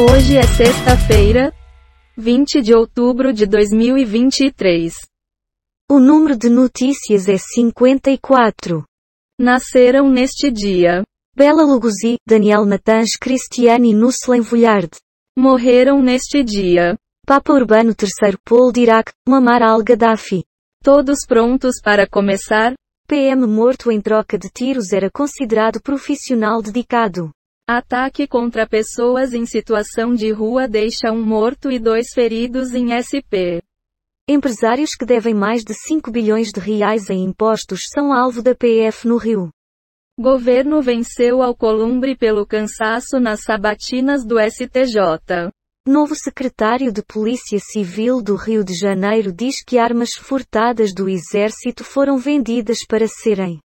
Hoje 0.00 0.38
é 0.38 0.42
sexta-feira, 0.42 1.52
20 2.16 2.62
de 2.62 2.74
outubro 2.74 3.30
de 3.30 3.44
2023. 3.44 4.94
O 5.90 6.00
número 6.00 6.34
de 6.34 6.48
notícias 6.48 7.28
é 7.28 7.36
54. 7.36 8.84
Nasceram 9.38 10.08
neste 10.08 10.50
dia. 10.50 11.02
Bela 11.36 11.62
Lugosi, 11.62 12.16
Daniel 12.26 12.64
Natans 12.64 13.18
Cristiani 13.20 13.92
Nusslen 13.92 14.40
Vulhard. 14.40 14.96
Morreram 15.38 16.00
neste 16.00 16.42
dia. 16.42 16.96
Papa 17.26 17.52
Urbano 17.52 17.90
III 17.90 18.38
Paul 18.42 18.72
Dirac, 18.72 19.12
Muammar 19.28 19.62
al-Gaddafi. 19.62 20.42
Todos 20.82 21.18
prontos 21.28 21.82
para 21.84 22.08
começar? 22.08 22.72
PM 23.06 23.46
morto 23.46 23.92
em 23.92 24.00
troca 24.00 24.38
de 24.38 24.48
tiros 24.48 24.90
era 24.90 25.10
considerado 25.10 25.82
profissional 25.82 26.62
dedicado. 26.62 27.30
Ataque 27.68 28.26
contra 28.26 28.66
pessoas 28.66 29.32
em 29.32 29.46
situação 29.46 30.14
de 30.14 30.32
rua 30.32 30.66
deixa 30.66 31.12
um 31.12 31.24
morto 31.24 31.70
e 31.70 31.78
dois 31.78 32.12
feridos 32.12 32.74
em 32.74 32.88
SP. 32.90 33.62
Empresários 34.28 34.96
que 34.96 35.06
devem 35.06 35.32
mais 35.32 35.62
de 35.62 35.72
5 35.72 36.10
bilhões 36.10 36.48
de 36.48 36.58
reais 36.58 37.08
em 37.08 37.22
impostos 37.22 37.86
são 37.88 38.12
alvo 38.12 38.42
da 38.42 38.52
PF 38.52 39.06
no 39.06 39.16
Rio. 39.16 39.48
Governo 40.18 40.82
venceu 40.82 41.40
Alcolumbre 41.40 42.16
pelo 42.16 42.44
cansaço 42.44 43.20
nas 43.20 43.44
sabatinas 43.44 44.26
do 44.26 44.40
STJ. 44.40 45.48
Novo 45.86 46.16
secretário 46.16 46.92
de 46.92 47.02
Polícia 47.02 47.60
Civil 47.60 48.20
do 48.20 48.34
Rio 48.34 48.64
de 48.64 48.74
Janeiro 48.74 49.32
diz 49.32 49.62
que 49.64 49.78
armas 49.78 50.14
furtadas 50.14 50.92
do 50.92 51.08
Exército 51.08 51.84
foram 51.84 52.18
vendidas 52.18 52.84
para 52.84 53.06
serem 53.06 53.60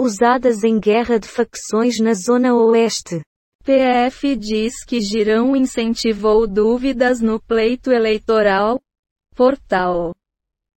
usadas 0.00 0.64
em 0.64 0.80
guerra 0.80 1.18
de 1.18 1.28
facções 1.28 1.98
na 1.98 2.14
Zona 2.14 2.54
Oeste. 2.54 3.20
PF 3.62 4.34
diz 4.34 4.82
que 4.84 5.00
Girão 5.00 5.54
incentivou 5.54 6.46
dúvidas 6.46 7.20
no 7.20 7.38
pleito 7.38 7.92
eleitoral. 7.92 8.80
Portal. 9.36 10.14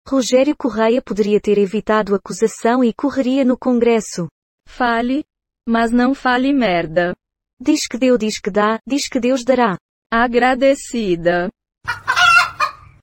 Rogério 0.05 0.55
Correia 0.55 1.01
poderia 1.01 1.39
ter 1.39 1.57
evitado 1.57 2.13
acusação 2.13 2.83
e 2.83 2.93
correria 2.93 3.45
no 3.45 3.57
Congresso. 3.57 4.27
Fale, 4.67 5.23
mas 5.65 5.91
não 5.91 6.13
fale 6.13 6.51
merda. 6.51 7.15
Diz 7.59 7.87
que 7.87 7.97
deu, 7.97 8.17
diz 8.17 8.39
que 8.39 8.51
dá, 8.51 8.77
diz 8.85 9.07
que 9.07 9.19
Deus 9.19 9.45
dará. 9.45 9.77
Agradecida. 10.11 11.49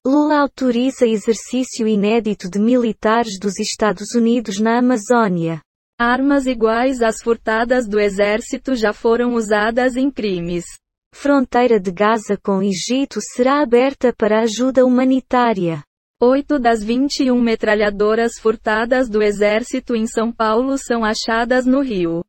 Lula 0.07 0.41
autoriza 0.41 1.07
exercício 1.07 1.89
inédito 1.89 2.51
de 2.51 2.59
militares 2.59 3.39
dos 3.39 3.59
Estados 3.59 4.15
Unidos 4.15 4.61
na 4.61 4.79
Amazônia. 4.79 5.63
Armas 6.03 6.47
iguais 6.47 7.03
às 7.03 7.21
furtadas 7.23 7.87
do 7.87 8.01
exército 8.01 8.75
já 8.75 8.91
foram 8.91 9.35
usadas 9.35 9.97
em 9.97 10.11
crimes. 10.11 10.65
Fronteira 11.13 11.79
de 11.79 11.93
Gaza 11.93 12.39
com 12.43 12.63
Egito 12.63 13.21
será 13.21 13.61
aberta 13.61 14.11
para 14.11 14.41
ajuda 14.41 14.87
humanitária. 14.87 15.85
Oito 16.19 16.59
das 16.59 16.83
21 16.83 17.39
metralhadoras 17.39 18.39
furtadas 18.41 19.11
do 19.11 19.23
exército 19.23 19.95
em 19.95 20.07
São 20.07 20.33
Paulo 20.33 20.79
são 20.79 21.05
achadas 21.05 21.67
no 21.67 21.83
Rio. 21.83 22.25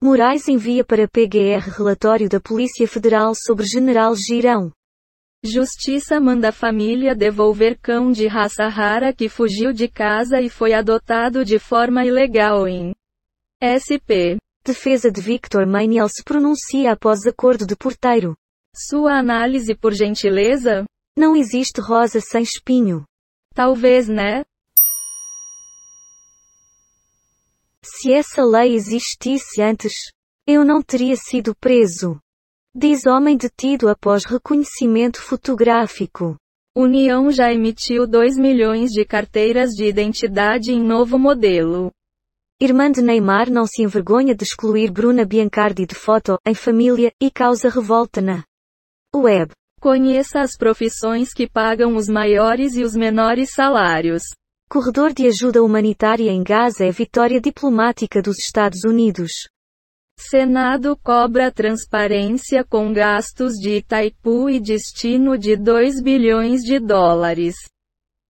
Moraes 0.00 0.46
envia 0.46 0.84
para 0.84 1.08
PGR 1.08 1.68
relatório 1.76 2.28
da 2.28 2.38
Polícia 2.38 2.86
Federal 2.86 3.32
sobre 3.34 3.66
General 3.66 4.14
Girão. 4.14 4.70
Justiça 5.46 6.18
manda 6.18 6.50
família 6.50 7.14
devolver 7.14 7.78
cão 7.78 8.10
de 8.10 8.26
raça 8.26 8.66
rara 8.66 9.12
que 9.12 9.28
fugiu 9.28 9.74
de 9.74 9.86
casa 9.88 10.40
e 10.40 10.48
foi 10.48 10.72
adotado 10.72 11.44
de 11.44 11.58
forma 11.58 12.02
ilegal 12.02 12.66
em 12.66 12.94
SP. 13.60 14.38
Defesa 14.64 15.12
de 15.12 15.20
Victor 15.20 15.66
Manuel 15.66 16.08
se 16.08 16.24
pronuncia 16.24 16.92
após 16.92 17.26
acordo 17.26 17.66
de 17.66 17.76
porteiro. 17.76 18.34
Sua 18.74 19.18
análise 19.18 19.74
por 19.74 19.92
gentileza? 19.92 20.86
Não 21.14 21.36
existe 21.36 21.78
rosa 21.78 22.20
sem 22.22 22.42
espinho. 22.42 23.04
Talvez, 23.54 24.08
né? 24.08 24.44
Se 27.84 28.14
essa 28.14 28.42
lei 28.42 28.74
existisse 28.74 29.60
antes, 29.60 30.10
eu 30.46 30.64
não 30.64 30.80
teria 30.80 31.16
sido 31.16 31.54
preso. 31.54 32.18
Diz 32.76 33.06
homem 33.06 33.36
detido 33.36 33.88
após 33.88 34.24
reconhecimento 34.24 35.22
fotográfico. 35.22 36.36
União 36.76 37.30
já 37.30 37.52
emitiu 37.52 38.04
2 38.04 38.36
milhões 38.36 38.90
de 38.90 39.04
carteiras 39.04 39.70
de 39.70 39.84
identidade 39.84 40.72
em 40.72 40.82
novo 40.82 41.16
modelo. 41.16 41.92
Irmã 42.60 42.90
de 42.90 43.00
Neymar 43.00 43.48
não 43.48 43.64
se 43.64 43.84
envergonha 43.84 44.34
de 44.34 44.42
excluir 44.42 44.90
Bruna 44.90 45.24
Biancardi 45.24 45.86
de 45.86 45.94
foto, 45.94 46.36
em 46.44 46.52
família, 46.52 47.12
e 47.22 47.30
causa 47.30 47.68
revolta 47.68 48.20
na 48.20 48.42
web. 49.14 49.52
Conheça 49.80 50.40
as 50.40 50.56
profissões 50.56 51.32
que 51.32 51.48
pagam 51.48 51.94
os 51.94 52.08
maiores 52.08 52.74
e 52.74 52.82
os 52.82 52.96
menores 52.96 53.50
salários. 53.54 54.24
Corredor 54.68 55.12
de 55.12 55.28
ajuda 55.28 55.62
humanitária 55.62 56.32
em 56.32 56.42
Gaza 56.42 56.84
é 56.84 56.90
vitória 56.90 57.40
diplomática 57.40 58.20
dos 58.20 58.36
Estados 58.40 58.82
Unidos. 58.82 59.48
Senado 60.18 60.96
cobra 61.02 61.50
transparência 61.52 62.64
com 62.64 62.92
gastos 62.92 63.54
de 63.54 63.76
Itaipu 63.76 64.48
e 64.48 64.60
destino 64.60 65.36
de 65.36 65.56
2 65.56 66.02
bilhões 66.02 66.62
de 66.62 66.78
dólares. 66.78 67.54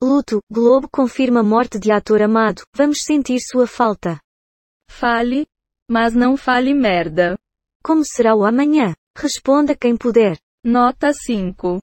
Luto, 0.02 0.40
Globo 0.50 0.88
confirma 0.88 1.42
morte 1.42 1.78
de 1.78 1.92
ator 1.92 2.22
amado, 2.22 2.62
vamos 2.74 3.02
sentir 3.02 3.38
sua 3.40 3.66
falta. 3.66 4.18
Fale, 4.90 5.46
mas 5.90 6.14
não 6.14 6.36
fale 6.36 6.72
merda. 6.72 7.36
Como 7.82 8.02
será 8.04 8.34
o 8.34 8.44
amanhã? 8.44 8.94
Responda 9.16 9.76
quem 9.76 9.96
puder. 9.96 10.38
Nota 10.64 11.12
5. 11.12 11.80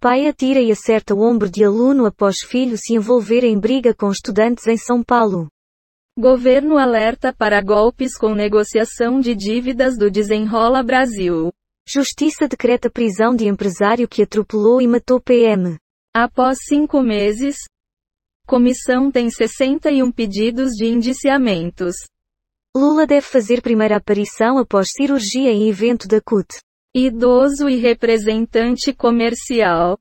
Pai 0.00 0.26
atira 0.26 0.60
e 0.60 0.70
acerta 0.70 1.14
o 1.14 1.20
ombro 1.20 1.50
de 1.50 1.64
aluno 1.64 2.04
após 2.04 2.40
filho 2.40 2.76
se 2.76 2.94
envolver 2.94 3.42
em 3.42 3.58
briga 3.58 3.94
com 3.94 4.10
estudantes 4.10 4.66
em 4.66 4.76
São 4.76 5.02
Paulo. 5.02 5.48
Governo 6.16 6.78
alerta 6.78 7.32
para 7.32 7.60
golpes 7.60 8.16
com 8.16 8.36
negociação 8.36 9.18
de 9.18 9.34
dívidas 9.34 9.98
do 9.98 10.08
Desenrola 10.08 10.80
Brasil. 10.80 11.52
Justiça 11.84 12.46
decreta 12.46 12.88
prisão 12.88 13.34
de 13.34 13.48
empresário 13.48 14.06
que 14.06 14.22
atropelou 14.22 14.80
e 14.80 14.86
matou 14.86 15.20
PM. 15.20 15.76
Após 16.14 16.58
cinco 16.68 17.02
meses, 17.02 17.56
comissão 18.46 19.10
tem 19.10 19.28
61 19.28 20.12
pedidos 20.12 20.70
de 20.76 20.86
indiciamentos. 20.86 21.96
Lula 22.76 23.08
deve 23.08 23.26
fazer 23.26 23.60
primeira 23.60 23.96
aparição 23.96 24.56
após 24.56 24.90
cirurgia 24.96 25.50
em 25.50 25.68
evento 25.68 26.06
da 26.06 26.20
CUT. 26.20 26.46
Idoso 26.94 27.68
e 27.68 27.74
representante 27.74 28.92
comercial. 28.92 29.98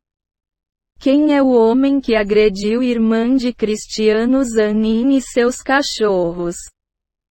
Quem 1.04 1.36
é 1.36 1.44
o 1.44 1.50
homem 1.50 2.00
que 2.00 2.16
agrediu 2.16 2.82
irmã 2.82 3.36
de 3.36 3.52
Cristiano 3.54 4.42
Zanin 4.42 5.18
e 5.18 5.22
seus 5.22 5.58
cachorros? 5.58 6.56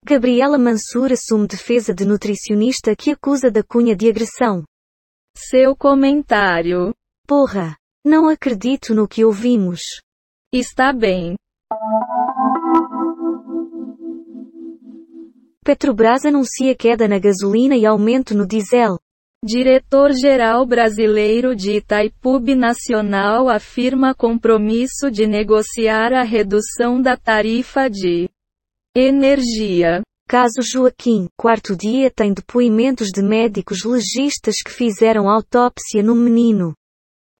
Gabriela 0.05 0.59
Mansur 0.59 1.13
assume 1.13 1.47
defesa 1.47 1.95
de 1.95 2.05
nutricionista 2.05 2.97
que 2.97 3.13
acusa 3.13 3.49
da 3.49 3.63
Cunha 3.63 3.95
de 3.95 4.09
agressão. 4.09 4.65
Seu 5.37 5.77
comentário. 5.77 6.93
Porra! 7.29 7.77
Não 8.05 8.29
acredito 8.29 8.93
no 8.93 9.07
que 9.07 9.25
ouvimos. 9.25 9.83
Está 10.53 10.93
bem. 10.93 11.37
Petrobras 15.65 16.25
anuncia 16.25 16.75
queda 16.75 17.07
na 17.07 17.21
gasolina 17.21 17.77
e 17.77 17.87
aumento 17.87 18.35
no 18.37 18.45
diesel. 18.45 18.99
Diretor-geral 19.43 20.67
brasileiro 20.67 21.57
de 21.57 21.79
Itaipu 21.79 22.41
Nacional 22.55 23.49
afirma 23.49 24.15
compromisso 24.15 25.11
de 25.11 25.27
negociar 25.27 26.13
a 26.13 26.23
redução 26.23 27.01
da 27.01 27.17
tarifa 27.17 27.89
de 27.89 28.29
energia. 28.95 30.03
Caso 30.29 30.61
Joaquim, 30.61 31.27
quarto 31.39 31.75
dia 31.75 32.11
tem 32.11 32.35
depoimentos 32.35 33.09
de 33.09 33.23
médicos 33.23 33.83
legistas 33.83 34.57
que 34.63 34.71
fizeram 34.71 35.27
autópsia 35.27 36.03
no 36.03 36.15
menino. 36.15 36.75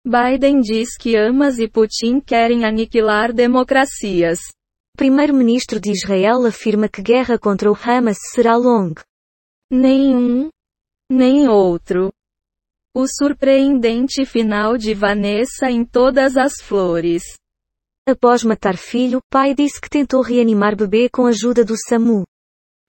Biden 0.03 0.63
diz 0.63 0.97
que 0.97 1.19
Amas 1.19 1.59
e 1.59 1.69
Putin 1.69 2.19
querem 2.19 2.65
aniquilar 2.65 3.31
democracias. 3.31 4.41
Primeiro-ministro 4.97 5.79
de 5.79 5.91
Israel 5.93 6.47
afirma 6.47 6.89
que 6.89 7.03
guerra 7.03 7.39
contra 7.39 7.71
o 7.71 7.77
Hamas 7.77 8.17
será 8.33 8.57
longa. 8.57 9.03
Nenhum, 9.71 10.49
nem 11.11 11.49
outro. 11.49 12.13
O 12.95 13.05
surpreendente 13.07 14.25
final 14.25 14.77
de 14.77 14.95
Vanessa 14.95 15.69
em 15.69 15.85
Todas 15.85 16.37
as 16.37 16.55
Flores. 16.63 17.23
Após 18.09 18.45
matar 18.45 18.77
filho, 18.77 19.21
pai 19.29 19.55
disse 19.55 19.81
que 19.81 19.91
tentou 19.91 20.23
reanimar 20.23 20.77
bebê 20.77 21.09
com 21.09 21.27
ajuda 21.27 21.65
do 21.65 21.75
SAMU. 21.77 22.25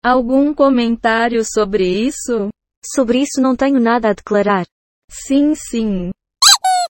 Algum 0.04 0.54
comentário 0.54 1.44
sobre 1.44 1.88
isso? 1.88 2.50
Sobre 2.84 3.20
isso 3.20 3.42
não 3.42 3.56
tenho 3.56 3.80
nada 3.80 4.10
a 4.10 4.14
declarar. 4.14 4.66
Sim, 5.10 5.54
sim. 5.56 6.12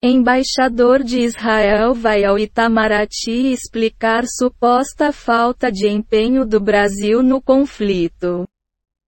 Embaixador 0.04 1.04
de 1.04 1.19
Israel 1.19 1.94
vai 1.94 2.24
ao 2.24 2.39
Itamaraty 2.39 3.51
explicar 3.51 4.24
suposta 4.25 5.12
falta 5.12 5.72
de 5.72 5.88
empenho 5.88 6.45
do 6.45 6.60
Brasil 6.60 7.22
no 7.22 7.42
conflito. 7.42 8.48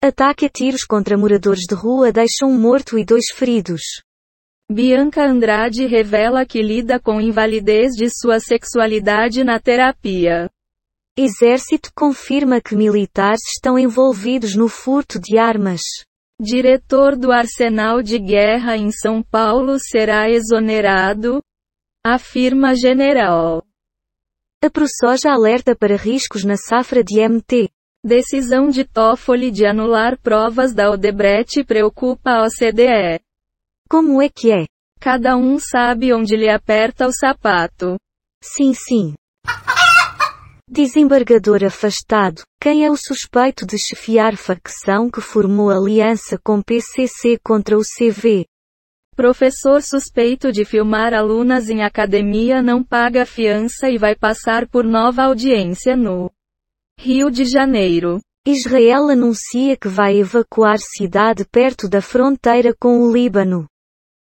Ataque 0.03 0.47
a 0.47 0.49
tiros 0.49 0.83
contra 0.85 1.19
moradores 1.19 1.67
de 1.69 1.75
rua 1.75 2.11
deixa 2.11 2.47
um 2.47 2.59
morto 2.59 2.99
e 2.99 3.05
dois 3.05 3.27
feridos. 3.35 3.83
Bianca 4.67 5.23
Andrade 5.23 5.85
revela 5.85 6.47
que 6.47 6.63
lida 6.63 6.99
com 6.99 7.21
invalidez 7.21 7.93
de 7.93 8.09
sua 8.09 8.41
sexualidade 8.41 9.45
na 9.45 9.61
terapia. 9.61 10.49
Exército 11.19 11.91
confirma 11.95 12.63
que 12.63 12.75
militares 12.75 13.43
estão 13.55 13.79
envolvidos 13.79 14.55
no 14.55 14.69
furto 14.69 15.21
de 15.21 15.37
armas. 15.37 15.83
Diretor 16.41 17.15
do 17.15 17.31
Arsenal 17.31 18.01
de 18.01 18.19
Guerra 18.19 18.79
em 18.79 18.91
São 18.91 19.23
Paulo 19.23 19.77
será 19.79 20.31
exonerado, 20.31 21.43
afirma 22.03 22.75
general. 22.75 23.63
A 24.65 24.71
ProSoja 24.71 25.31
alerta 25.31 25.77
para 25.77 25.95
riscos 25.95 26.43
na 26.43 26.57
safra 26.57 27.05
de 27.05 27.21
MT. 27.21 27.69
Decisão 28.03 28.71
de 28.71 28.83
Toffoli 28.83 29.51
de 29.51 29.67
anular 29.67 30.19
provas 30.19 30.73
da 30.73 30.91
Odebrecht 30.91 31.63
preocupa 31.65 32.31
a 32.31 32.45
OCDE. 32.45 33.21
Como 33.91 34.23
é 34.23 34.29
que 34.31 34.51
é? 34.51 34.65
Cada 34.99 35.37
um 35.37 35.59
sabe 35.59 36.11
onde 36.11 36.35
lhe 36.35 36.49
aperta 36.49 37.07
o 37.07 37.13
sapato. 37.13 37.99
Sim, 38.43 38.73
sim. 38.73 39.15
Desembargador 40.67 41.63
afastado. 41.63 42.41
Quem 42.59 42.87
é 42.87 42.91
o 42.91 42.97
suspeito 42.97 43.67
de 43.67 43.77
chefiar 43.77 44.35
facção 44.35 45.11
que 45.11 45.21
formou 45.21 45.69
aliança 45.69 46.39
com 46.43 46.63
PCC 46.63 47.39
contra 47.45 47.77
o 47.77 47.83
CV? 47.83 48.47
Professor 49.15 49.83
suspeito 49.83 50.51
de 50.51 50.65
filmar 50.65 51.13
alunas 51.13 51.69
em 51.69 51.83
academia 51.83 52.63
não 52.63 52.83
paga 52.83 53.27
fiança 53.27 53.91
e 53.91 53.99
vai 53.99 54.17
passar 54.17 54.67
por 54.67 54.85
nova 54.85 55.25
audiência 55.25 55.95
no 55.95 56.31
Rio 57.03 57.31
de 57.31 57.47
Janeiro. 57.47 58.21
Israel 58.47 59.09
anuncia 59.09 59.75
que 59.75 59.89
vai 59.89 60.19
evacuar 60.19 60.77
cidade 60.79 61.47
perto 61.47 61.89
da 61.89 62.03
fronteira 62.03 62.77
com 62.79 63.01
o 63.01 63.11
Líbano. 63.11 63.67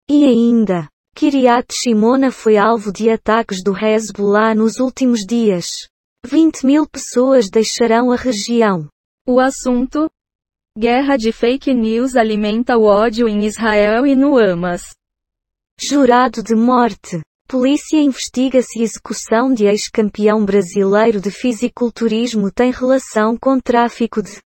E 0.09 0.25
ainda, 0.25 0.89
Kiryat 1.15 1.71
Shimona 1.71 2.31
foi 2.31 2.57
alvo 2.57 2.91
de 2.91 3.11
ataques 3.11 3.63
do 3.63 3.77
Hezbollah 3.77 4.55
nos 4.55 4.79
últimos 4.79 5.19
dias. 5.19 5.87
20 6.25 6.65
mil 6.65 6.87
pessoas 6.87 7.47
deixarão 7.47 8.11
a 8.11 8.15
região. 8.15 8.89
O 9.27 9.39
assunto? 9.39 10.09
Guerra 10.75 11.15
de 11.15 11.31
fake 11.31 11.71
news 11.75 12.15
alimenta 12.15 12.75
o 12.75 12.85
ódio 12.85 13.29
em 13.29 13.45
Israel 13.45 14.03
e 14.03 14.15
no 14.15 14.35
Hamas. 14.35 14.81
Jurado 15.79 16.41
de 16.41 16.55
morte. 16.55 17.21
Polícia 17.47 17.97
investiga 17.97 18.61
se 18.61 18.81
execução 18.81 19.53
de 19.53 19.65
ex-campeão 19.65 20.43
brasileiro 20.43 21.21
de 21.21 21.29
fisiculturismo 21.29 22.51
tem 22.51 22.71
relação 22.71 23.37
com 23.37 23.59
tráfico 23.59 24.21
de 24.21 24.39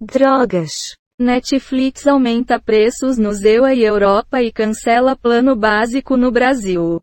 drogas. 0.00 0.96
Netflix 1.18 2.06
aumenta 2.06 2.60
preços 2.60 3.16
no 3.16 3.32
ZEUA 3.32 3.74
e 3.74 3.84
Europa 3.84 4.42
e 4.42 4.50
cancela 4.50 5.14
plano 5.14 5.54
básico 5.54 6.16
no 6.16 6.32
Brasil. 6.32 7.00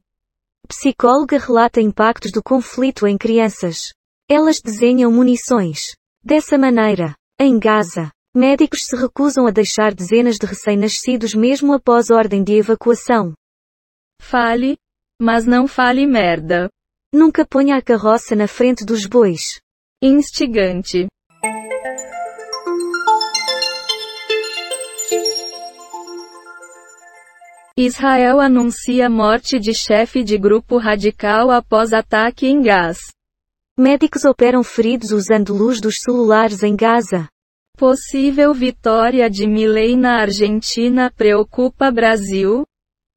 Psicóloga 0.67 1.37
relata 1.37 1.79
impactos 1.79 2.31
do 2.31 2.43
conflito 2.43 3.07
em 3.07 3.17
crianças. 3.17 3.93
Elas 4.29 4.59
desenham 4.61 5.11
munições. 5.11 5.95
Dessa 6.21 6.57
maneira, 6.57 7.15
em 7.39 7.57
Gaza, 7.57 8.11
médicos 8.35 8.85
se 8.85 8.95
recusam 8.95 9.47
a 9.47 9.51
deixar 9.51 9.93
dezenas 9.93 10.37
de 10.37 10.45
recém-nascidos 10.45 11.33
mesmo 11.33 11.73
após 11.73 12.09
ordem 12.09 12.43
de 12.43 12.53
evacuação. 12.53 13.33
Fale, 14.21 14.77
mas 15.21 15.45
não 15.45 15.67
fale 15.67 16.07
merda. 16.07 16.69
Nunca 17.13 17.45
ponha 17.45 17.75
a 17.75 17.81
carroça 17.81 18.35
na 18.35 18.47
frente 18.47 18.85
dos 18.85 19.05
bois. 19.05 19.59
Instigante. 20.01 21.07
Israel 27.75 28.39
anuncia 28.39 29.09
morte 29.09 29.57
de 29.57 29.73
chefe 29.73 30.23
de 30.23 30.37
grupo 30.37 30.77
radical 30.77 31.49
após 31.49 31.93
ataque 31.93 32.45
em 32.45 32.61
gás. 32.61 32.97
Médicos 33.77 34.25
operam 34.25 34.63
feridos 34.63 35.11
usando 35.11 35.53
luz 35.53 35.79
dos 35.79 36.01
celulares 36.01 36.61
em 36.61 36.75
Gaza. 36.75 37.29
Possível 37.77 38.53
vitória 38.53 39.29
de 39.29 39.47
Milei 39.47 39.95
na 39.95 40.19
Argentina 40.19 41.09
preocupa 41.09 41.89
Brasil? 41.89 42.65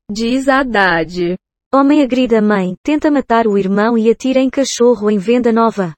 Diz 0.09 0.47
Haddad. 0.49 1.37
Homem 1.75 2.03
agrida 2.03 2.43
mãe, 2.43 2.75
tenta 2.83 3.11
matar 3.11 3.47
o 3.47 3.57
irmão 3.57 3.97
e 3.97 4.11
atira 4.11 4.39
em 4.39 4.51
cachorro 4.51 5.11
em 5.11 5.17
venda 5.17 5.51
nova. 5.51 5.95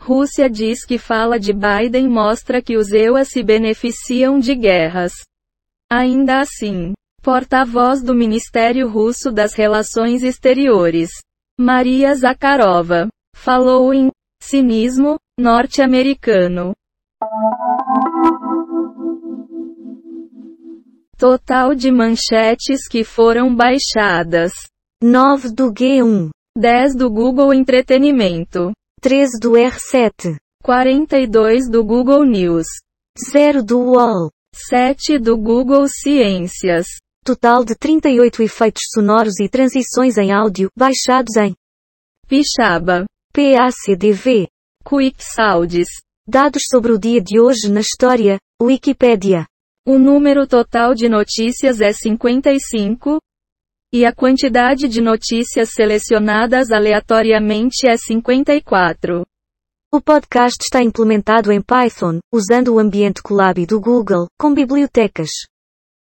Rússia 0.00 0.48
diz 0.48 0.84
que 0.84 0.98
fala 0.98 1.36
de 1.36 1.52
Biden 1.52 2.08
mostra 2.08 2.62
que 2.62 2.76
os 2.76 2.92
EUA 2.92 3.24
se 3.24 3.42
beneficiam 3.42 4.38
de 4.38 4.54
guerras. 4.54 5.12
Ainda 5.90 6.38
assim, 6.38 6.92
porta-voz 7.24 8.04
do 8.04 8.14
Ministério 8.14 8.88
Russo 8.88 9.32
das 9.32 9.52
Relações 9.52 10.22
Exteriores, 10.22 11.10
Maria 11.58 12.14
Zakharova, 12.14 13.08
falou 13.34 13.92
em 13.92 14.12
cinismo 14.40 15.16
norte-americano. 15.36 16.72
Total 21.18 21.74
de 21.74 21.90
manchetes 21.90 22.86
que 22.88 23.02
foram 23.02 23.52
baixadas. 23.52 24.52
9 25.02 25.54
do 25.54 25.72
G1, 25.72 26.28
10 26.58 26.94
do 26.94 27.10
Google 27.10 27.54
Entretenimento, 27.54 28.70
13 29.00 29.40
do 29.40 29.52
R7, 29.52 30.36
42 30.62 31.70
do 31.70 31.82
Google 31.82 32.22
News, 32.22 32.66
0 33.32 33.62
do 33.62 33.78
UOL, 33.78 34.30
7 34.54 35.18
do 35.18 35.38
Google 35.38 35.88
Ciências. 35.88 36.86
Total 37.24 37.64
de 37.64 37.74
38 37.74 38.42
efeitos 38.42 38.82
sonoros 38.92 39.40
e 39.40 39.48
transições 39.48 40.18
em 40.18 40.32
áudio 40.32 40.68
baixados 40.76 41.34
em 41.36 41.54
Pixaba, 42.28 43.06
PACDV. 43.32 44.48
Quick 44.86 45.24
Sounds. 45.24 45.88
Dados 46.28 46.62
sobre 46.70 46.92
o 46.92 46.98
dia 46.98 47.22
de 47.22 47.40
hoje 47.40 47.70
na 47.70 47.80
história, 47.80 48.38
Wikipédia. 48.62 49.46
O 49.86 49.98
número 49.98 50.46
total 50.46 50.94
de 50.94 51.08
notícias 51.08 51.80
é 51.80 51.90
55, 51.90 53.18
e 53.92 54.06
a 54.06 54.12
quantidade 54.12 54.88
de 54.88 55.00
notícias 55.00 55.70
selecionadas 55.70 56.70
aleatoriamente 56.70 57.88
é 57.88 57.96
54. 57.96 59.24
O 59.92 60.00
podcast 60.00 60.62
está 60.62 60.82
implementado 60.82 61.50
em 61.50 61.60
Python, 61.60 62.20
usando 62.32 62.74
o 62.74 62.78
ambiente 62.78 63.20
Colab 63.20 63.66
do 63.66 63.80
Google, 63.80 64.28
com 64.38 64.54
bibliotecas. 64.54 65.30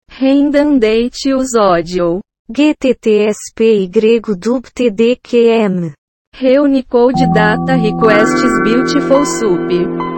Redundante 0.09 1.29
Audio. 1.55 2.19
GTTSP 2.49 3.83
y 3.83 3.87
dubtdqm. 3.87 5.93
Reunicode 6.33 7.31
Data 7.33 7.75
Requests 7.75 8.61
Beautiful 8.63 9.25
Soup. 9.25 9.69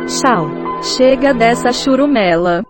Tchau. 0.07 0.47
Chega 0.81 1.33
dessa 1.33 1.71
churumela. 1.71 2.63